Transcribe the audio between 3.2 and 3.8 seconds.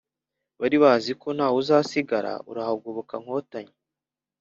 nkotanyi